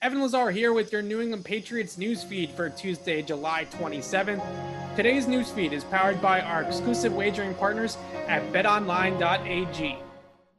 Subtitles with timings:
[0.00, 4.94] Evan Lazar here with your New England Patriots news feed for Tuesday, July 27th.
[4.94, 7.98] Today's news feed is powered by our exclusive wagering partners
[8.28, 9.98] at betonline.ag.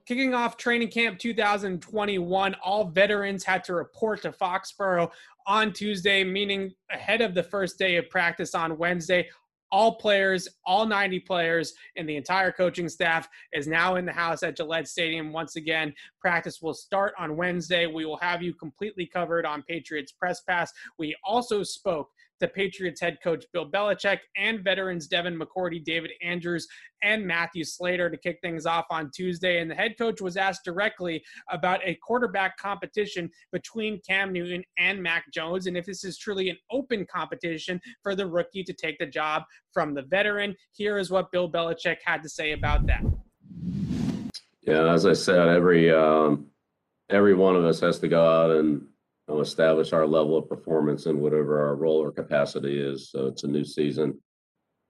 [0.05, 5.09] Kicking off training camp 2021, all veterans had to report to Foxborough
[5.47, 9.29] on Tuesday, meaning ahead of the first day of practice on Wednesday
[9.71, 14.43] all players, all 90 players, and the entire coaching staff is now in the house
[14.43, 15.93] at Gillette Stadium once again.
[16.19, 17.85] Practice will start on Wednesday.
[17.85, 20.71] We will have you completely covered on Patriots Press Pass.
[20.97, 22.09] We also spoke
[22.39, 26.67] to Patriots head coach Bill Belichick and veterans Devin McCourty, David Andrews,
[27.03, 29.61] and Matthew Slater to kick things off on Tuesday.
[29.61, 35.01] And the head coach was asked directly about a quarterback competition between Cam Newton and
[35.01, 38.97] Mac Jones, and if this is truly an open competition for the rookie to take
[38.99, 39.43] the job
[39.73, 40.55] from the veteran.
[40.71, 43.03] Here is what Bill Belichick had to say about that.
[44.61, 46.47] Yeah, as I said, every um,
[47.09, 48.85] every one of us has to go out and
[49.37, 53.09] establish our level of performance in whatever our role or capacity is.
[53.11, 54.19] So it's a new season.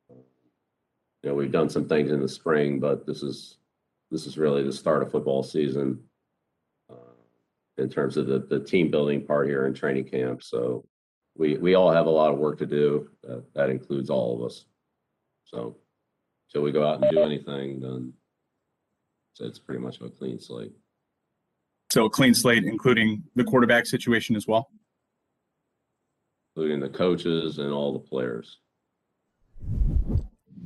[0.09, 3.57] You know, we've done some things in the spring, but this is
[4.11, 5.99] this is really the start of football season
[6.89, 7.13] uh,
[7.77, 10.41] in terms of the, the team building part here in training camp.
[10.41, 10.85] So
[11.37, 13.09] we we all have a lot of work to do.
[13.29, 14.65] Uh, that includes all of us.
[15.43, 15.75] So
[16.47, 18.13] until we go out and do anything, then
[19.41, 20.73] it's pretty much a clean slate.
[21.91, 24.69] So a clean slate, including the quarterback situation as well.
[26.55, 28.59] Including the coaches and all the players.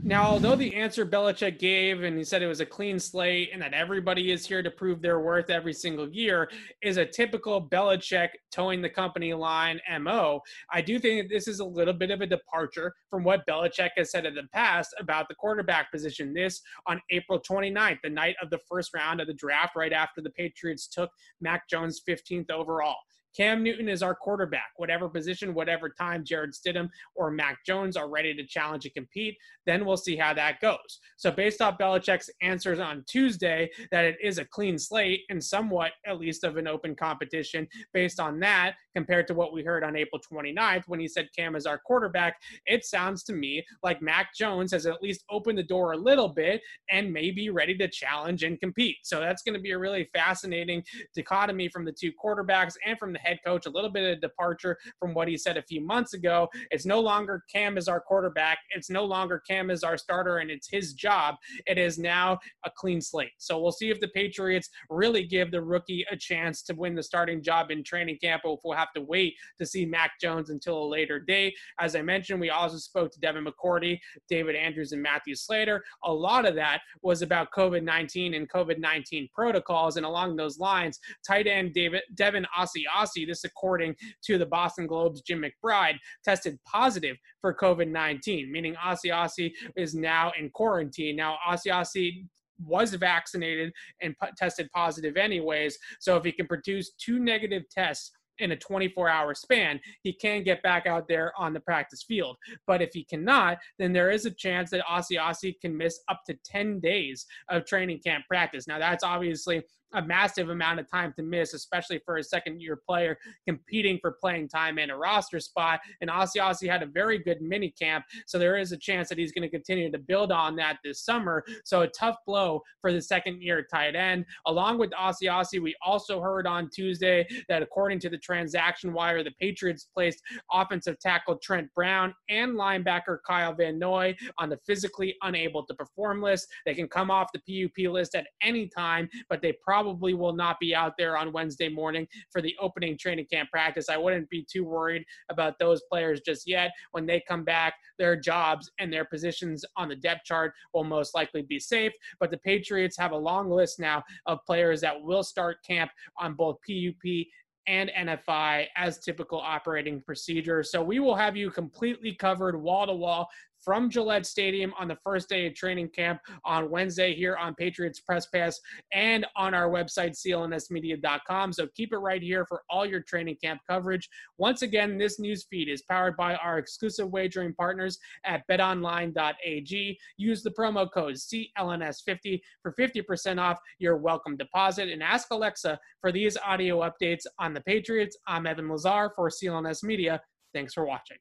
[0.06, 3.62] Now, although the answer Belichick gave, and he said it was a clean slate and
[3.62, 6.52] that everybody is here to prove their worth every single year,
[6.82, 11.62] is a typical Belichick toeing the company line MO, I do think that this is
[11.62, 15.30] a little bit of a departure from what Belichick has said in the past about
[15.30, 16.34] the quarterback position.
[16.34, 20.20] This on April 29th, the night of the first round of the draft, right after
[20.22, 22.98] the Patriots took Mac Jones 15th overall.
[23.36, 24.72] Cam Newton is our quarterback.
[24.78, 29.38] Whatever position, whatever time Jarrett Stidham or Mac Jones are ready to challenge and compete,
[29.66, 31.00] then we'll see how that goes.
[31.18, 35.94] So, based off Belichick's answers on Tuesday, that it is a clean slate and somewhat,
[36.06, 39.96] at least, of an open competition, based on that, compared to what we heard on
[39.96, 44.36] April 29th when he said Cam is our quarterback, it sounds to me like Mac
[44.36, 47.88] Jones has at least opened the door a little bit and may be ready to
[47.88, 48.98] challenge and compete.
[49.04, 50.84] So, that's going to be a really fascinating
[51.16, 54.78] dichotomy from the two quarterbacks and from the head coach, a little bit of departure
[55.00, 56.48] from what he said a few months ago.
[56.72, 58.60] It's no longer Cam is our quarterback.
[58.72, 61.36] It's no longer Cam is our starter and it's his job.
[61.66, 63.32] It is now a clean slate.
[63.38, 67.04] So we'll see if the Patriots really give the rookie a chance to win the
[67.04, 68.44] starting job in training camp.
[68.46, 71.54] Or if we'll have to wait to see Mac Jones until a later date.
[71.80, 75.84] As I mentioned, we also spoke to Devin McCourty, David Andrews, and Matthew Slater.
[76.04, 79.98] A lot of that was about COVID 19 and COVID 19 protocols.
[79.98, 82.84] And along those lines, tight end David Devin Asiasi
[83.26, 89.52] this according to the Boston Globe's Jim McBride, tested positive for COVID 19, meaning Asiasi
[89.76, 91.16] is now in quarantine.
[91.16, 92.26] Now, Asiasi
[92.66, 95.78] was vaccinated and p- tested positive anyways.
[96.00, 100.44] So if he can produce two negative tests in a 24 hour span, he can
[100.44, 102.38] get back out there on the practice field.
[102.66, 106.38] But if he cannot, then there is a chance that Asiasi can miss up to
[106.46, 108.68] 10 days of training camp practice.
[108.68, 109.62] Now, that's obviously
[109.94, 113.18] a massive amount of time to miss, especially for a second year player
[113.48, 115.80] competing for playing time in a roster spot.
[116.02, 119.32] And Asiasi had a very good mini camp, so there is a chance that he's
[119.32, 121.44] going to continue to build on that this summer.
[121.64, 124.26] So a tough blow for the second year tight end.
[124.48, 129.32] Along with Asiasi, we also heard on Tuesday that according to the transaction wire, the
[129.40, 130.22] Patriots placed
[130.52, 136.22] offensive tackle Trent Brown and linebacker Kyle Van Noy on the physically unable to perform
[136.22, 136.48] list.
[136.66, 140.34] They can come off the PUP list at any time, but they probably probably will
[140.34, 143.90] not be out there on Wednesday morning for the opening training camp practice.
[143.90, 146.72] I wouldn't be too worried about those players just yet.
[146.92, 151.14] When they come back, their jobs and their positions on the depth chart will most
[151.14, 151.92] likely be safe.
[152.20, 156.34] But the Patriots have a long list now of players that will start camp on
[156.34, 157.26] both PUP
[157.68, 160.64] and NFI as typical operating procedure.
[160.64, 163.30] So we will have you completely covered wall to wall
[163.64, 168.00] from Gillette Stadium on the first day of training camp on Wednesday here on Patriots
[168.00, 168.60] Press Pass
[168.92, 171.54] and on our website, clnsmedia.com.
[171.54, 174.10] So keep it right here for all your training camp coverage.
[174.38, 180.00] Once again, this news feed is powered by our exclusive wagering partners at betonline.ag.
[180.18, 186.12] Use the promo code CLNS50 for 50% off your welcome deposit and ask Alexa for
[186.12, 188.18] these audio updates on the Patriots.
[188.28, 190.22] I'm Evan Lazar for CLNS Media.
[190.54, 191.18] Thanks for watching.